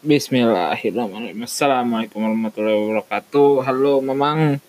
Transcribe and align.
Bismillahirrahmanirrahim. 0.00 1.44
Assalamualaikum 1.44 2.24
warahmatullahi 2.24 2.80
wabarakatuh. 2.88 3.68
Halo, 3.68 4.00
Mamang. 4.00 4.64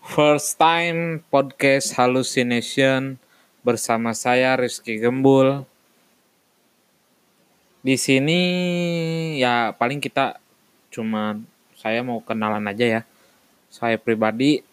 First 0.00 0.56
time 0.56 1.20
podcast 1.28 1.92
hallucination 1.92 3.20
bersama 3.60 4.16
saya 4.16 4.56
Rizky 4.56 4.96
Gembul. 4.96 5.68
Di 7.84 8.00
sini 8.00 8.40
ya 9.36 9.76
paling 9.76 10.00
kita 10.00 10.40
cuman 10.88 11.44
saya 11.76 12.00
mau 12.00 12.24
kenalan 12.24 12.64
aja 12.64 12.86
ya. 12.88 13.02
Saya 13.68 14.00
pribadi 14.00 14.64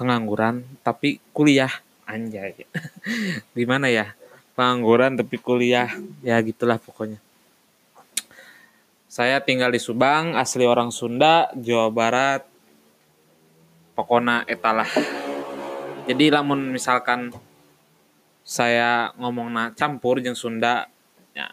pengangguran 0.00 0.64
tapi 0.80 1.20
kuliah 1.36 1.84
anjay. 2.08 2.64
Gimana 3.52 3.92
ya? 3.92 4.16
Pengangguran 4.52 5.16
tapi 5.16 5.40
kuliah 5.40 5.88
ya 6.20 6.36
gitulah 6.44 6.76
pokoknya. 6.76 7.16
Saya 9.08 9.44
tinggal 9.44 9.68
di 9.68 9.80
Subang, 9.80 10.36
asli 10.40 10.64
orang 10.64 10.88
Sunda, 10.88 11.52
Jawa 11.52 11.92
Barat. 11.92 12.42
Pokoknya 13.92 14.48
etalah. 14.48 14.88
Jadi 16.08 16.32
lamun 16.32 16.72
misalkan 16.72 17.28
saya 18.42 19.14
ngomong 19.20 19.48
na 19.52 19.64
campur 19.76 20.18
jeung 20.18 20.34
Sunda 20.34 20.90
ya 21.30 21.46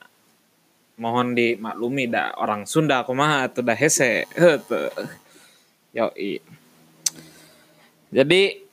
mohon 0.97 1.37
dimaklumi 1.37 2.09
dah 2.09 2.33
orang 2.41 2.65
Sunda 2.65 3.05
kumaha 3.05 3.45
atuh 3.45 3.61
dah 3.61 3.77
hese 3.77 4.25
Yo 5.93 6.09
i. 6.17 6.41
Jadi 8.09 8.65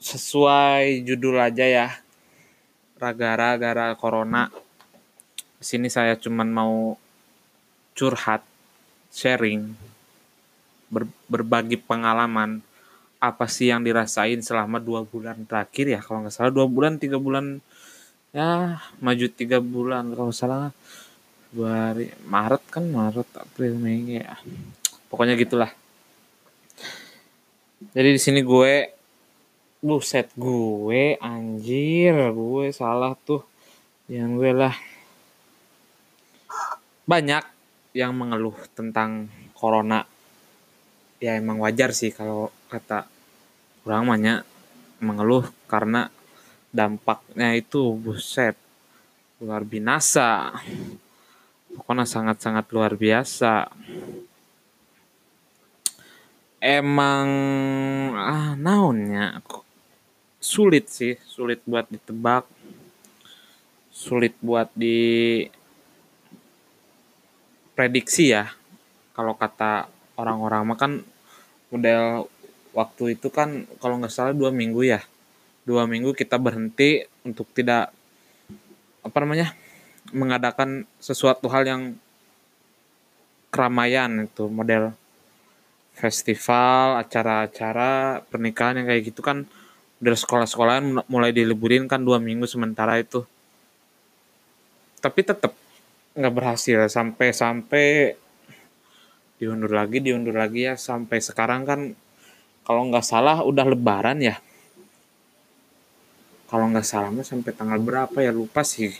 sesuai 0.00 1.04
judul 1.04 1.36
aja 1.40 1.64
ya. 1.64 1.88
Gara-gara 2.98 3.94
corona. 3.98 4.48
Di 5.58 5.64
sini 5.64 5.88
saya 5.90 6.14
cuman 6.14 6.48
mau 6.50 6.94
curhat, 7.94 8.42
sharing, 9.14 9.74
ber, 10.90 11.10
berbagi 11.26 11.78
pengalaman 11.78 12.62
apa 13.18 13.48
sih 13.48 13.72
yang 13.72 13.80
dirasain 13.80 14.44
selama 14.44 14.76
dua 14.76 15.00
bulan 15.02 15.48
terakhir 15.48 15.88
ya 15.88 16.00
kalau 16.04 16.22
nggak 16.22 16.34
salah 16.34 16.52
dua 16.52 16.68
bulan 16.68 17.00
tiga 17.00 17.16
bulan 17.16 17.56
ya 18.36 18.76
maju 19.00 19.26
tiga 19.32 19.64
bulan 19.64 20.12
kalau 20.12 20.28
salah 20.28 20.76
hari 21.56 22.12
Maret 22.28 22.62
kan 22.68 22.84
Maret 22.84 23.30
April 23.40 23.80
Mei 23.80 24.20
ya 24.20 24.36
pokoknya 25.08 25.40
gitulah 25.40 25.72
jadi 27.96 28.10
di 28.12 28.20
sini 28.20 28.44
gue 28.44 28.93
buset 29.84 30.32
gue 30.32 31.20
anjir 31.20 32.16
gue 32.32 32.72
salah 32.72 33.12
tuh. 33.20 33.44
Yang 34.08 34.30
gue 34.40 34.52
lah. 34.56 34.74
Banyak 37.04 37.44
yang 37.92 38.16
mengeluh 38.16 38.56
tentang 38.72 39.28
corona. 39.52 40.08
Ya 41.20 41.36
emang 41.36 41.60
wajar 41.60 41.92
sih 41.92 42.16
kalau 42.16 42.48
kata 42.72 43.04
orang 43.84 44.08
banyak 44.08 44.40
mengeluh 45.04 45.44
karena 45.68 46.08
dampaknya 46.72 47.52
itu 47.52 47.92
buset 47.92 48.56
luar 49.44 49.68
binasa. 49.68 50.56
Pokoknya 51.76 52.08
sangat-sangat 52.08 52.72
luar 52.72 52.96
biasa. 52.96 53.68
Emang 56.64 57.28
ah 58.16 58.56
naonnya 58.56 59.44
sulit 60.44 60.92
sih 60.92 61.16
sulit 61.24 61.64
buat 61.64 61.88
ditebak 61.88 62.44
sulit 63.94 64.36
buat 64.44 64.68
di 64.76 65.40
prediksi 67.78 68.34
ya. 68.34 68.50
Kalau 69.14 69.38
kata 69.38 69.86
orang-orang 70.18 70.62
mah 70.66 70.78
kan 70.78 70.92
model 71.70 72.26
waktu 72.74 73.14
itu 73.14 73.30
kan 73.30 73.70
kalau 73.78 74.02
nggak 74.02 74.10
salah 74.10 74.34
dua 74.34 74.50
minggu 74.50 74.82
ya. 74.82 75.00
Dua 75.64 75.86
minggu 75.88 76.12
kita 76.12 76.36
berhenti 76.36 77.06
untuk 77.24 77.48
tidak 77.54 77.94
apa 79.00 79.16
namanya 79.22 79.54
mengadakan 80.12 80.84
sesuatu 81.00 81.48
hal 81.48 81.64
yang 81.64 81.82
keramaian 83.48 84.26
itu 84.26 84.50
model 84.50 84.92
festival 85.94 86.98
acara-acara 86.98 88.20
pernikahan 88.26 88.82
yang 88.82 88.86
kayak 88.90 89.14
gitu 89.14 89.22
kan 89.22 89.46
dari 90.02 90.16
sekolah-sekolahan 90.18 91.06
mulai 91.06 91.30
diliburin 91.30 91.86
kan 91.86 92.02
dua 92.02 92.18
minggu 92.18 92.44
sementara 92.44 92.98
itu. 92.98 93.22
Tapi 94.98 95.20
tetap 95.22 95.54
nggak 96.14 96.34
berhasil. 96.34 96.86
Sampai 96.90 97.34
sampai 97.34 97.86
diundur 99.38 99.72
lagi 99.74 100.00
diundur 100.00 100.34
lagi 100.34 100.66
ya. 100.66 100.74
Sampai 100.74 101.20
sekarang 101.20 101.66
kan 101.68 101.80
kalau 102.64 102.88
nggak 102.88 103.04
salah 103.04 103.44
udah 103.44 103.64
lebaran 103.68 104.18
ya. 104.24 104.40
Kalau 106.48 106.70
nggak 106.70 106.86
salah 106.86 107.10
mah 107.10 107.26
sampai 107.26 107.50
tanggal 107.50 107.80
berapa 107.80 108.18
ya? 108.22 108.30
Lupa 108.30 108.62
sih. 108.62 108.94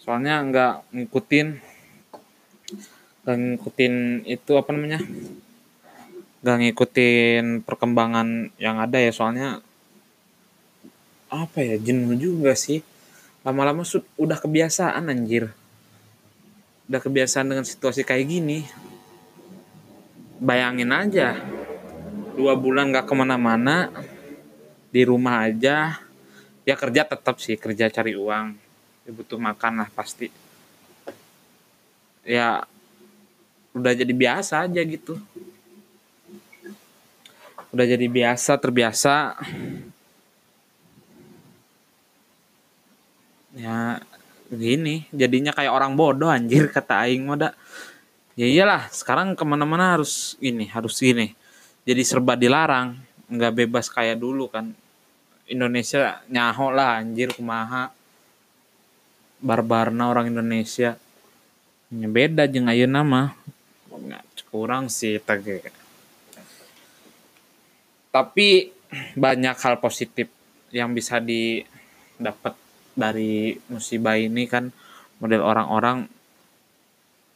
Soalnya 0.00 0.40
nggak 0.44 0.74
ngikutin 0.92 1.48
nggak 3.24 3.36
ngikutin 3.40 3.94
itu 4.28 4.52
apa 4.52 4.70
namanya? 4.76 5.00
Nggak 6.44 6.56
ngikutin 6.60 7.44
perkembangan 7.64 8.52
yang 8.60 8.76
ada 8.84 9.00
ya. 9.00 9.12
Soalnya 9.12 9.63
apa 11.34 11.58
ya 11.60 11.76
jenuh 11.76 12.14
juga 12.14 12.54
sih. 12.54 12.86
Lama-lama 13.42 13.82
udah 14.16 14.38
kebiasaan 14.38 15.10
anjir. 15.10 15.50
Udah 16.86 17.00
kebiasaan 17.02 17.50
dengan 17.50 17.66
situasi 17.66 18.06
kayak 18.06 18.24
gini. 18.30 18.64
Bayangin 20.38 20.90
aja 20.94 21.38
dua 22.34 22.58
bulan 22.58 22.90
gak 22.90 23.06
ke 23.06 23.14
mana-mana 23.14 23.90
di 24.90 25.02
rumah 25.06 25.46
aja. 25.46 25.98
Ya 26.64 26.74
kerja 26.78 27.04
tetap 27.04 27.38
sih 27.42 27.58
kerja 27.58 27.90
cari 27.90 28.16
uang. 28.16 28.56
Ya 29.04 29.10
butuh 29.12 29.36
makan 29.36 29.84
lah 29.84 29.88
pasti. 29.92 30.32
Ya 32.24 32.64
udah 33.76 33.92
jadi 33.92 34.14
biasa 34.14 34.64
aja 34.64 34.80
gitu. 34.82 35.20
Udah 37.74 37.84
jadi 37.84 38.06
biasa 38.06 38.54
terbiasa 38.56 39.34
ya 43.54 44.02
gini 44.50 45.06
jadinya 45.14 45.54
kayak 45.54 45.72
orang 45.72 45.94
bodoh 45.94 46.28
anjir 46.28 46.68
kata 46.68 47.06
aing 47.06 47.24
mah 47.24 47.54
ya 48.34 48.46
iyalah 48.46 48.90
sekarang 48.90 49.38
ke 49.38 49.44
mana-mana 49.46 49.94
harus 49.98 50.34
ini 50.42 50.66
harus 50.68 50.98
gini. 50.98 51.32
Jadi 51.84 52.02
serba 52.02 52.34
dilarang 52.34 52.96
nggak 53.30 53.64
bebas 53.64 53.88
kayak 53.92 54.18
dulu 54.18 54.50
kan. 54.50 54.74
Indonesia 55.44 56.24
nyaho 56.32 56.72
lah 56.72 57.04
anjir 57.04 57.30
kumaha. 57.30 57.92
Barbarna 59.44 60.08
orang 60.08 60.32
Indonesia. 60.32 60.96
Ya 61.92 62.08
beda 62.08 62.48
jeng 62.48 62.66
ayo 62.66 62.88
nama 62.88 63.36
kurang 64.54 64.86
sih 64.86 65.18
tage 65.18 65.66
tapi 68.14 68.70
banyak 69.18 69.58
hal 69.58 69.82
positif 69.82 70.30
yang 70.70 70.94
bisa 70.94 71.18
didapat 71.18 72.54
dari 72.94 73.58
musibah 73.68 74.14
ini 74.18 74.46
kan 74.46 74.70
model 75.18 75.42
orang-orang 75.42 76.06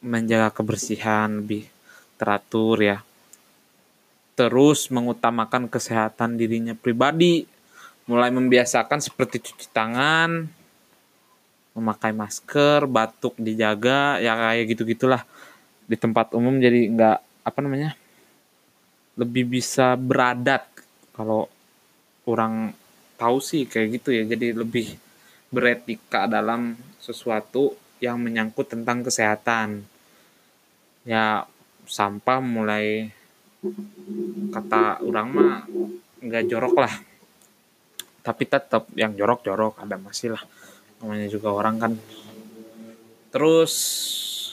menjaga 0.03 0.55
kebersihan 0.55 1.43
lebih 1.43 1.67
teratur 2.19 2.79
ya. 2.79 2.99
Terus 4.39 4.91
mengutamakan 4.95 5.67
kesehatan 5.67 6.39
dirinya 6.39 6.75
pribadi. 6.79 7.47
Mulai 8.09 8.33
membiasakan 8.33 9.05
seperti 9.05 9.43
cuci 9.45 9.69
tangan 9.69 10.49
memakai 11.79 12.11
masker 12.11 12.91
batuk 12.91 13.39
dijaga 13.39 14.19
ya 14.19 14.35
kayak 14.35 14.75
gitu 14.75 14.83
gitulah 14.83 15.23
di 15.87 15.95
tempat 15.95 16.35
umum 16.35 16.59
jadi 16.59 16.91
nggak 16.91 17.19
apa 17.47 17.59
namanya 17.63 17.95
lebih 19.15 19.61
bisa 19.61 19.95
beradat. 19.95 20.67
Kalau 21.15 21.51
orang 22.27 22.71
tahu 23.19 23.43
sih 23.43 23.67
kayak 23.67 23.99
gitu 23.99 24.15
ya 24.15 24.23
jadi 24.23 24.55
lebih 24.55 24.95
beretika 25.49 26.29
dalam 26.29 26.77
sesuatu 27.01 27.73
yang 27.99 28.21
menyangkut 28.21 28.69
tentang 28.69 29.03
kesehatan. 29.03 29.85
Ya 31.09 31.49
sampah 31.89 32.41
mulai 32.45 33.11
kata 34.53 35.03
orang 35.03 35.29
mah 35.33 35.55
nggak 36.21 36.45
jorok 36.47 36.77
lah. 36.79 36.95
Tapi 38.23 38.45
tetap 38.45 38.93
yang 38.93 39.17
jorok-jorok 39.17 39.81
ada 39.81 39.97
masih 39.97 40.37
lah. 40.37 40.43
Namanya 41.01 41.27
juga 41.33 41.49
orang 41.55 41.77
kan. 41.81 41.93
Terus 43.33 43.75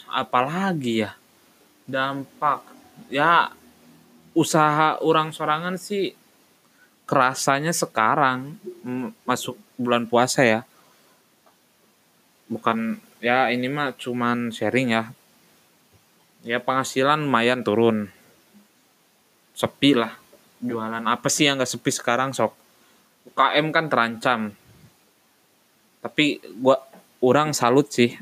apalagi 0.07 1.03
ya 1.03 1.11
dampak 1.85 2.63
ya 3.11 3.51
usaha 4.31 4.97
orang 5.03 5.35
sorangan 5.35 5.75
sih 5.77 6.15
kerasanya 7.05 7.75
sekarang 7.75 8.57
masuk 9.27 9.59
bulan 9.77 10.09
puasa 10.09 10.41
ya 10.41 10.61
bukan 12.45 13.01
ya 13.21 13.49
ini 13.49 13.65
mah 13.69 13.93
cuman 13.97 14.53
sharing 14.53 14.93
ya. 14.93 15.03
Ya 16.45 16.61
penghasilan 16.61 17.25
lumayan 17.25 17.65
turun. 17.65 18.13
Sepi 19.57 19.97
lah 19.97 20.13
jualan. 20.61 21.01
Apa 21.01 21.27
sih 21.31 21.49
yang 21.49 21.57
gak 21.57 21.71
sepi 21.71 21.89
sekarang 21.89 22.35
sok? 22.35 22.53
UKM 23.33 23.73
kan 23.73 23.85
terancam. 23.89 24.53
Tapi 26.05 26.37
gua 26.61 26.77
orang 27.25 27.49
salut 27.57 27.89
sih. 27.89 28.13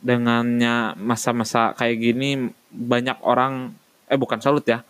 Dengannya 0.00 0.96
masa-masa 0.96 1.76
kayak 1.76 2.00
gini 2.00 2.48
banyak 2.72 3.20
orang 3.20 3.76
eh 4.08 4.16
bukan 4.16 4.40
salut 4.40 4.64
ya. 4.64 4.80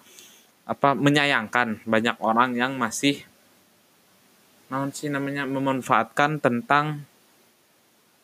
Apa 0.62 0.94
menyayangkan 0.94 1.82
banyak 1.82 2.22
orang 2.22 2.54
yang 2.54 2.78
masih 2.78 3.26
naon 4.66 4.90
sih 4.90 5.06
namanya 5.06 5.46
memanfaatkan 5.46 6.42
tentang 6.42 7.06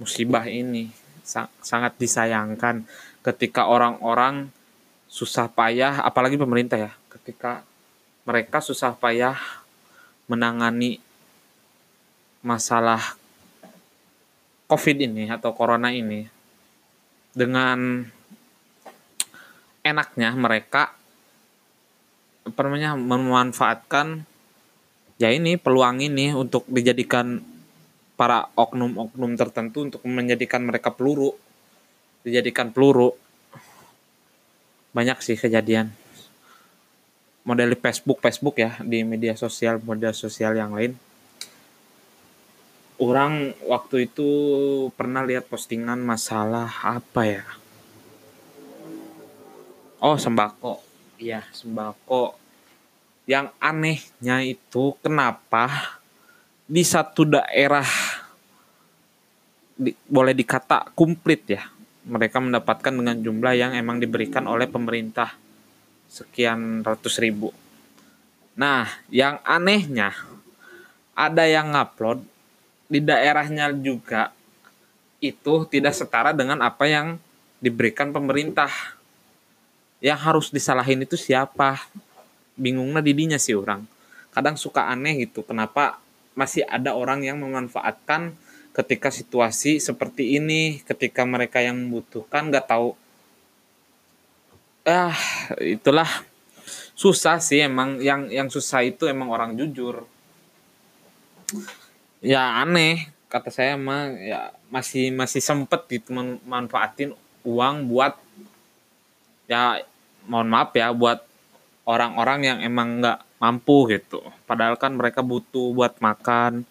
musibah 0.03 0.51
ini 0.51 0.91
sangat 1.63 1.95
disayangkan 1.97 2.83
ketika 3.23 3.71
orang-orang 3.71 4.51
susah 5.07 5.47
payah 5.47 6.03
apalagi 6.03 6.35
pemerintah 6.35 6.91
ya 6.91 6.93
ketika 7.07 7.63
mereka 8.27 8.59
susah 8.59 8.99
payah 8.99 9.39
menangani 10.27 10.99
masalah 12.43 13.15
covid 14.67 14.99
ini 15.07 15.31
atau 15.31 15.55
corona 15.55 15.95
ini 15.95 16.27
dengan 17.31 18.03
enaknya 19.87 20.35
mereka 20.35 20.97
apa 22.43 22.59
namanya 22.67 22.99
memanfaatkan 22.99 24.27
ya 25.23 25.31
ini 25.31 25.55
peluang 25.55 26.03
ini 26.03 26.35
untuk 26.35 26.67
dijadikan 26.67 27.39
para 28.23 28.55
oknum-oknum 28.55 29.35
tertentu 29.35 29.83
untuk 29.83 29.99
menjadikan 30.07 30.63
mereka 30.63 30.95
peluru. 30.95 31.35
Dijadikan 32.23 32.71
peluru. 32.71 33.19
Banyak 34.95 35.19
sih 35.27 35.35
kejadian. 35.35 35.91
Model 37.43 37.75
di 37.75 37.79
Facebook 37.83 38.23
Facebook 38.23 38.63
ya 38.63 38.79
di 38.79 39.03
media 39.03 39.35
sosial 39.35 39.83
media 39.83 40.15
sosial 40.15 40.55
yang 40.55 40.71
lain. 40.71 40.95
Orang 43.03 43.59
waktu 43.67 44.07
itu 44.07 44.31
pernah 44.95 45.27
lihat 45.27 45.51
postingan 45.51 45.99
masalah 45.99 46.71
apa 46.87 47.27
ya? 47.27 47.43
Oh 49.99 50.15
sembako. 50.15 50.79
Ya 51.19 51.43
sembako. 51.51 52.39
Yang 53.27 53.51
anehnya 53.59 54.47
itu 54.47 54.95
kenapa 55.03 55.99
di 56.73 56.87
satu 56.87 57.27
daerah 57.27 57.85
di, 59.77 59.93
boleh 60.09 60.37
dikata 60.37 60.93
komplit 60.93 61.43
ya. 61.49 61.63
Mereka 62.03 62.43
mendapatkan 62.43 62.91
dengan 62.91 63.17
jumlah 63.23 63.55
yang 63.55 63.73
emang 63.79 64.03
diberikan 64.03 64.51
oleh 64.51 64.67
pemerintah 64.67 65.39
sekian 66.11 66.83
ratus 66.83 67.23
ribu. 67.23 67.55
Nah 68.59 68.85
yang 69.09 69.41
anehnya 69.47 70.13
ada 71.17 71.47
yang 71.47 71.73
ngupload 71.73 72.21
di 72.91 73.01
daerahnya 73.01 73.73
juga 73.73 74.35
itu 75.23 75.65
tidak 75.71 75.95
setara 75.95 76.35
dengan 76.35 76.61
apa 76.61 76.85
yang 76.85 77.17
diberikan 77.63 78.11
pemerintah. 78.11 78.69
Yang 80.03 80.19
harus 80.27 80.47
disalahin 80.51 81.07
itu 81.07 81.15
siapa? 81.15 81.79
Bingungnya 82.59 82.99
didinya 82.99 83.39
sih 83.39 83.55
orang. 83.55 83.87
Kadang 84.35 84.59
suka 84.59 84.91
aneh 84.91 85.23
gitu 85.23 85.47
kenapa 85.47 86.03
masih 86.35 86.67
ada 86.67 86.97
orang 86.99 87.23
yang 87.23 87.39
memanfaatkan 87.39 88.35
ketika 88.73 89.13
situasi 89.13 89.79
seperti 89.79 90.41
ini 90.41 90.81
ketika 90.85 91.25
mereka 91.29 91.61
yang 91.61 91.77
membutuhkan 91.77 92.49
nggak 92.49 92.67
tahu 92.69 92.97
ah 94.89 95.15
itulah 95.61 96.09
susah 96.97 97.39
sih 97.39 97.63
emang 97.63 98.01
yang 98.01 98.29
yang 98.33 98.49
susah 98.49 98.83
itu 98.83 99.07
emang 99.07 99.29
orang 99.31 99.55
jujur 99.55 100.09
ya 102.25 102.65
aneh 102.65 103.13
kata 103.29 103.49
saya 103.49 103.77
mah 103.81 104.13
ya 104.19 104.53
masih 104.69 105.13
masih 105.13 105.41
sempet 105.41 105.85
gitu 105.89 106.13
memanfaatin 106.13 107.17
uang 107.45 107.89
buat 107.89 108.17
ya 109.49 109.85
mohon 110.29 110.49
maaf 110.49 110.73
ya 110.73 110.93
buat 110.93 111.25
orang-orang 111.85 112.41
yang 112.47 112.59
emang 112.63 113.03
nggak 113.03 113.19
mampu 113.43 113.91
gitu. 113.91 114.23
Padahal 114.47 114.79
kan 114.79 114.95
mereka 114.95 115.21
butuh 115.21 115.75
buat 115.75 115.99
makan. 115.99 116.63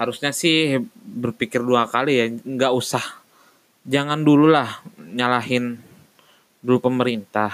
Harusnya 0.00 0.32
sih 0.32 0.80
berpikir 0.96 1.60
dua 1.60 1.88
kali 1.88 2.12
ya, 2.16 2.26
nggak 2.32 2.72
usah. 2.72 3.02
Jangan 3.84 4.22
dulu 4.22 4.48
lah 4.48 4.82
nyalahin 4.98 5.76
dulu 6.62 6.78
pemerintah. 6.78 7.50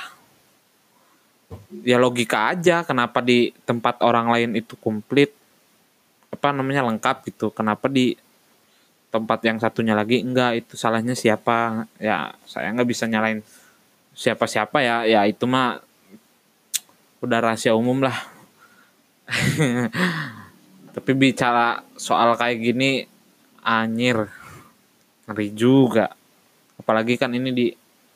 Ya 1.82 1.96
logika 1.96 2.52
aja 2.52 2.84
kenapa 2.84 3.24
di 3.24 3.50
tempat 3.64 4.04
orang 4.04 4.28
lain 4.28 4.50
itu 4.60 4.76
komplit 4.76 5.32
apa 6.28 6.52
namanya 6.52 6.84
lengkap 6.84 7.24
gitu. 7.32 7.48
Kenapa 7.50 7.88
di 7.88 8.12
tempat 9.08 9.40
yang 9.48 9.56
satunya 9.56 9.96
lagi 9.96 10.20
enggak 10.20 10.60
itu 10.60 10.76
salahnya 10.76 11.16
siapa? 11.16 11.88
Ya 11.96 12.36
saya 12.44 12.68
nggak 12.76 12.88
bisa 12.92 13.08
nyalain 13.08 13.40
siapa-siapa 14.18 14.82
ya 14.82 15.06
ya 15.06 15.20
itu 15.30 15.46
mah 15.46 15.78
udah 17.22 17.38
rahasia 17.38 17.74
umum 17.78 18.02
lah 18.02 18.18
tapi 20.98 21.14
bicara 21.14 21.86
soal 21.94 22.34
kayak 22.34 22.58
gini 22.58 23.06
anjir 23.62 24.26
ngeri 25.30 25.54
juga. 25.54 26.10
Apalagi 26.74 27.14
kan 27.14 27.30
ini 27.30 27.54
di 27.54 27.66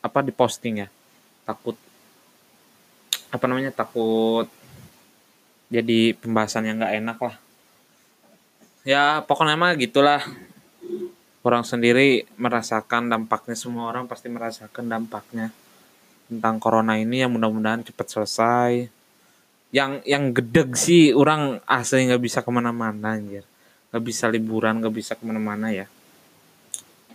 apa 0.03 0.19
di 0.19 0.35
posting 0.35 0.83
ya. 0.83 0.91
Takut 1.47 1.79
apa 3.31 3.45
namanya 3.47 3.71
takut 3.71 4.51
jadi 5.71 6.19
pembahasan 6.19 6.67
yang 6.67 6.83
nggak 6.83 6.95
enak 6.99 7.19
lah. 7.23 7.37
Ya 8.83 9.23
pokoknya 9.23 9.55
mah 9.55 9.79
gitulah. 9.79 10.19
Orang 11.47 11.63
sendiri 11.63 12.27
merasakan 12.35 13.07
dampaknya 13.07 13.55
semua 13.55 13.95
orang 13.95 14.11
pasti 14.11 14.27
merasakan 14.27 14.91
dampaknya 14.91 15.55
tentang 16.27 16.59
corona 16.59 16.99
ini 16.99 17.23
yang 17.23 17.31
mudah-mudahan 17.31 17.87
cepat 17.87 18.11
selesai 18.11 19.02
yang 19.73 20.05
yang 20.05 20.37
gedeg 20.37 20.77
sih 20.77 21.17
orang 21.17 21.57
asli 21.65 22.05
nggak 22.05 22.21
bisa 22.21 22.39
ke 22.45 22.51
mana-mana 22.53 23.17
anjir. 23.17 23.43
Nggak 23.89 24.05
bisa 24.05 24.29
liburan 24.29 24.85
nggak 24.85 24.95
bisa 24.95 25.17
ke 25.17 25.25
mana-mana 25.25 25.73
ya. 25.73 25.89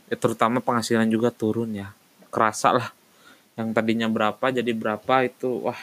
ya 0.10 0.16
terutama 0.18 0.58
penghasilan 0.58 1.06
juga 1.06 1.30
turun 1.30 1.78
ya. 1.78 1.94
Kerasa 2.34 2.74
lah. 2.74 2.90
Yang 3.54 3.78
tadinya 3.78 4.10
berapa 4.10 4.46
jadi 4.50 4.74
berapa 4.74 5.14
itu 5.22 5.70
wah. 5.70 5.78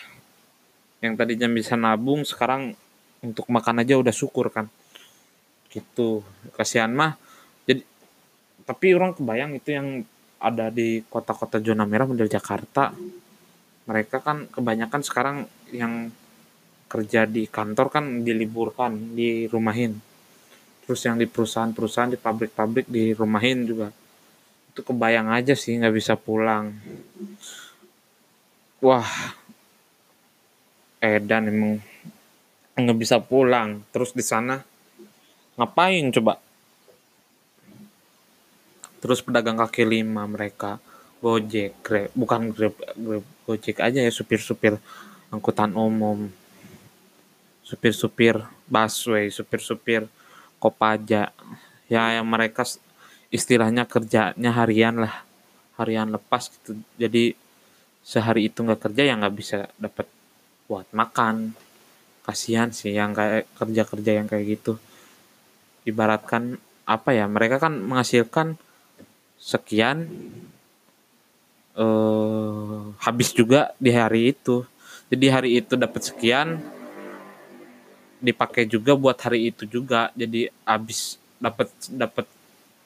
Yang 0.98 1.14
tadinya 1.14 1.48
bisa 1.54 1.78
nabung 1.78 2.26
sekarang 2.26 2.74
untuk 3.22 3.46
makan 3.46 3.86
aja 3.86 3.94
udah 3.94 4.12
syukur 4.12 4.50
kan. 4.50 4.66
Gitu. 5.70 6.26
Kasihan 6.58 6.90
mah 6.90 7.14
jadi 7.70 7.86
tapi 8.66 8.98
orang 8.98 9.14
kebayang 9.14 9.54
itu 9.54 9.70
yang 9.78 10.02
ada 10.42 10.74
di 10.74 11.06
kota-kota 11.06 11.62
zona 11.62 11.86
merah 11.86 12.10
model 12.10 12.26
Jakarta. 12.26 12.90
Mereka 13.86 14.26
kan 14.26 14.50
kebanyakan 14.50 15.00
sekarang 15.06 15.36
yang 15.70 16.10
kerja 16.90 17.26
di 17.26 17.48
kantor 17.48 17.86
kan 17.90 18.04
diliburkan 18.22 19.16
di 19.16 19.50
rumahin 19.50 20.14
terus 20.84 21.00
yang 21.08 21.16
di 21.16 21.24
perusahaan-perusahaan 21.24 22.12
di 22.12 22.20
pabrik-pabrik 22.20 22.86
di 22.92 23.16
rumahin 23.16 23.64
juga. 23.64 23.88
Itu 24.68 24.84
kebayang 24.84 25.32
aja 25.32 25.56
sih 25.56 25.80
nggak 25.80 25.96
bisa 25.96 26.12
pulang. 26.20 26.76
Wah 28.84 29.08
edan 31.00 31.48
emang. 31.48 31.80
Nggak 32.76 32.98
bisa 33.00 33.16
pulang. 33.16 33.80
Terus 33.96 34.12
di 34.12 34.20
sana 34.20 34.60
ngapain 35.56 36.12
coba? 36.12 36.36
Terus 39.00 39.24
pedagang 39.24 39.60
kaki 39.60 39.84
lima 39.88 40.28
mereka 40.28 40.80
Gojek, 41.24 41.80
bukan 42.12 42.52
Grab, 42.52 42.76
Grab, 42.76 43.24
Gojek 43.48 43.80
aja 43.80 44.04
ya 44.04 44.12
supir-supir 44.12 44.76
angkutan 45.32 45.72
umum, 45.72 46.28
supir-supir 47.64 48.36
busway, 48.68 49.32
supir-supir 49.32 50.04
kopaja, 50.60 51.32
ya 51.88 52.02
yang 52.20 52.28
mereka 52.28 52.68
istilahnya 53.32 53.88
kerjanya 53.88 54.52
harian 54.52 55.00
lah, 55.00 55.24
harian 55.80 56.12
lepas 56.12 56.52
gitu. 56.52 56.76
Jadi 57.00 57.32
sehari 58.04 58.52
itu 58.52 58.60
nggak 58.60 58.92
kerja 58.92 59.02
ya 59.08 59.14
nggak 59.16 59.34
bisa 59.34 59.58
dapat 59.80 60.06
buat 60.68 60.86
makan. 60.92 61.56
Kasihan 62.24 62.72
sih 62.72 62.96
yang 62.96 63.12
kayak 63.12 63.48
kerja-kerja 63.56 64.10
yang 64.16 64.28
kayak 64.28 64.60
gitu. 64.60 64.80
Ibaratkan 65.84 66.56
apa 66.88 67.12
ya, 67.12 67.28
mereka 67.28 67.60
kan 67.60 67.76
menghasilkan 67.80 68.56
sekian 69.36 70.08
uh, 71.76 72.96
habis 73.04 73.36
juga 73.36 73.76
di 73.76 73.92
hari 73.92 74.32
itu 74.32 74.64
jadi 75.12 75.26
hari 75.30 75.60
itu 75.60 75.76
dapat 75.76 76.00
sekian 76.00 76.58
dipakai 78.24 78.64
juga 78.64 78.96
buat 78.96 79.20
hari 79.20 79.52
itu 79.52 79.68
juga. 79.68 80.08
Jadi 80.16 80.48
habis 80.64 81.20
dapat 81.36 81.68
dapat 81.92 82.24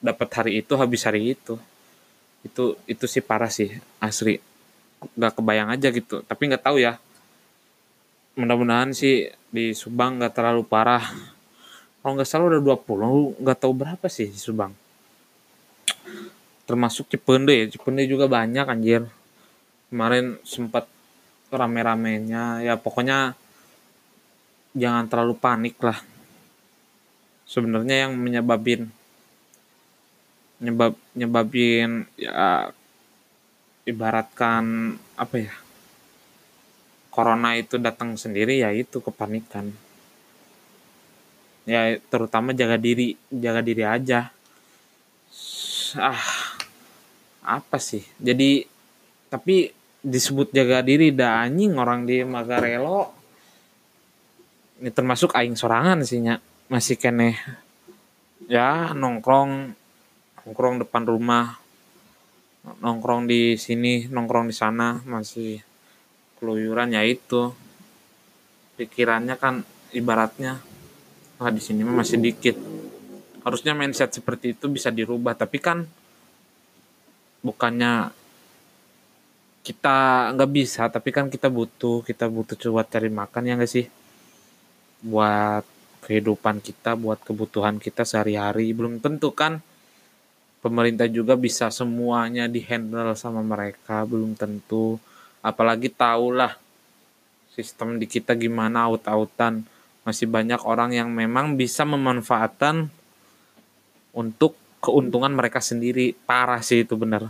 dapat 0.03 0.29
hari 0.35 0.51
itu 0.59 0.75
habis 0.75 1.07
hari 1.07 1.31
itu. 1.31 1.55
Itu 2.43 2.75
itu 2.83 3.05
sih 3.07 3.23
parah 3.23 3.47
sih 3.47 3.71
asli 4.03 4.43
nggak 5.15 5.39
kebayang 5.39 5.71
aja 5.71 5.87
gitu. 5.95 6.19
Tapi 6.27 6.41
nggak 6.51 6.63
tahu 6.67 6.83
ya. 6.83 6.99
Mudah-mudahan 8.35 8.91
sih 8.91 9.31
di 9.47 9.71
Subang 9.71 10.19
nggak 10.19 10.35
terlalu 10.35 10.67
parah. 10.67 11.03
Kalau 12.03 12.15
nggak 12.15 12.27
salah 12.27 12.51
udah 12.51 12.59
20 12.59 13.39
nggak 13.39 13.57
tahu 13.59 13.71
berapa 13.71 14.07
sih 14.11 14.27
di 14.27 14.39
Subang. 14.39 14.75
Termasuk 16.67 17.07
Cipende 17.07 17.55
ya 17.55 17.65
Cipende 17.71 18.03
juga 18.03 18.27
banyak 18.27 18.67
anjir. 18.67 19.07
Kemarin 19.87 20.37
sempat 20.43 20.85
rame-ramenya. 21.49 22.61
Ya 22.61 22.77
pokoknya 22.77 23.38
jangan 24.73 25.05
terlalu 25.09 25.35
panik 25.37 25.75
lah. 25.81 25.99
Sebenarnya 27.49 28.05
yang 28.07 28.13
menyebabin 28.17 28.93
nyebab 30.59 30.99
nyebabin 31.15 32.03
ya 32.19 32.67
ibaratkan 33.87 34.91
apa 35.15 35.35
ya 35.39 35.55
corona 37.09 37.55
itu 37.55 37.79
datang 37.79 38.19
sendiri 38.19 38.59
ya 38.61 38.69
itu 38.75 39.01
kepanikan. 39.01 39.71
Ya 41.67 41.97
terutama 42.11 42.51
jaga 42.53 42.75
diri 42.75 43.15
jaga 43.31 43.63
diri 43.63 43.83
aja. 43.87 44.29
Ah 45.97 46.23
apa 47.43 47.81
sih? 47.81 48.05
Jadi 48.21 48.67
tapi 49.31 49.73
disebut 49.99 50.55
jaga 50.55 50.79
diri 50.79 51.11
dah 51.11 51.43
anjing 51.43 51.75
orang 51.75 52.07
di 52.07 52.23
Magarelo 52.23 53.18
ini 54.79 54.89
termasuk 54.95 55.35
aing 55.35 55.59
sorangan 55.59 56.01
sih 56.07 56.23
nya. 56.23 56.39
Masih 56.71 56.95
kene 56.95 57.35
ya 58.49 58.95
nongkrong 58.95 59.75
nongkrong 60.41 60.75
depan 60.81 61.03
rumah 61.05 61.59
nongkrong 62.81 63.29
di 63.29 63.59
sini 63.59 64.09
nongkrong 64.09 64.49
di 64.49 64.55
sana 64.55 65.03
masih 65.03 65.59
keluyuran 66.39 66.95
ya 66.95 67.03
itu. 67.03 67.51
Pikirannya 68.79 69.35
kan 69.35 69.59
ibaratnya 69.91 70.63
ah 71.39 71.51
di 71.51 71.59
sini 71.59 71.83
masih 71.83 72.19
dikit. 72.19 72.55
Harusnya 73.43 73.75
mindset 73.75 74.15
seperti 74.15 74.55
itu 74.55 74.71
bisa 74.71 74.91
dirubah 74.91 75.35
tapi 75.35 75.59
kan 75.59 75.83
bukannya 77.39 78.11
kita 79.63 80.31
nggak 80.35 80.51
bisa 80.51 80.87
tapi 80.87 81.11
kan 81.11 81.27
kita 81.27 81.51
butuh 81.51 82.03
kita 82.03 82.31
butuh 82.31 82.55
coba 82.55 82.87
cari 82.87 83.11
makan 83.11 83.43
ya 83.47 83.53
nggak 83.59 83.69
sih 83.69 83.85
buat 84.99 85.63
kehidupan 86.03 86.63
kita 86.63 86.97
buat 86.97 87.21
kebutuhan 87.21 87.77
kita 87.77 88.07
sehari-hari. 88.07 88.73
Belum 88.73 88.97
tentu 88.97 89.29
kan 89.35 89.61
pemerintah 90.59 91.05
juga 91.05 91.37
bisa 91.37 91.69
semuanya 91.69 92.49
dihandle 92.49 93.13
sama 93.13 93.45
mereka 93.45 94.03
belum 94.07 94.33
tentu. 94.33 94.97
Apalagi 95.45 95.93
tahulah 95.93 96.57
sistem 97.53 98.01
di 98.01 98.09
kita 98.09 98.33
gimana 98.33 98.89
out-outan. 98.89 99.63
Masih 100.07 100.25
banyak 100.25 100.63
orang 100.65 100.95
yang 100.95 101.11
memang 101.11 101.53
bisa 101.59 101.85
memanfaatkan 101.85 102.89
untuk 104.15 104.57
keuntungan 104.81 105.31
mereka 105.35 105.61
sendiri. 105.61 106.17
Parah 106.25 106.63
sih 106.65 106.87
itu 106.87 106.97
benar 106.97 107.29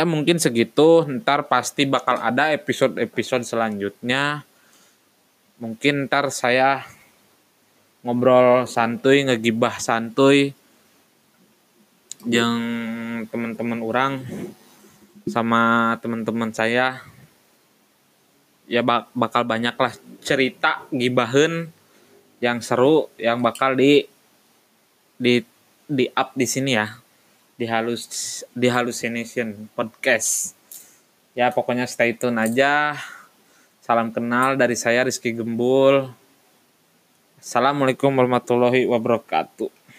ya 0.00 0.08
mungkin 0.08 0.40
segitu 0.40 1.04
ntar 1.20 1.44
pasti 1.44 1.84
bakal 1.84 2.16
ada 2.16 2.56
episode-episode 2.56 3.44
selanjutnya 3.44 4.48
mungkin 5.60 6.08
ntar 6.08 6.32
saya 6.32 6.88
ngobrol 8.00 8.64
santuy 8.64 9.28
ngegibah 9.28 9.76
santuy 9.76 10.56
yang 12.24 12.60
teman-teman 13.28 13.80
orang 13.84 14.12
sama 15.28 15.94
teman-teman 16.00 16.52
saya. 16.52 17.04
Ya 18.70 18.80
bak 18.86 19.12
bakal 19.12 19.44
banyak 19.44 19.74
lah 19.76 19.92
cerita 20.24 20.86
gibahin 20.94 21.68
yang 22.40 22.64
seru 22.64 23.10
yang 23.18 23.42
bakal 23.44 23.76
di 23.76 24.06
di 25.20 25.44
di 25.84 26.08
up 26.16 26.32
di 26.32 26.46
sini 26.48 26.76
ya. 26.76 26.88
Di 27.60 27.68
halus 27.68 28.08
di 28.56 28.68
hallucination 28.72 29.68
podcast. 29.76 30.56
Ya 31.36 31.52
pokoknya 31.52 31.84
stay 31.84 32.16
tune 32.16 32.40
aja 32.40 32.96
salam 33.90 34.14
kenal 34.14 34.54
dari 34.54 34.78
saya 34.78 35.02
Rizky 35.02 35.34
Gembul. 35.34 36.06
Assalamualaikum 37.42 38.14
warahmatullahi 38.14 38.86
wabarakatuh 38.86 39.66